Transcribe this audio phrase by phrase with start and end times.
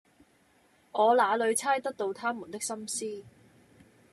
[0.93, 3.23] 我那裏猜得到他們的心思，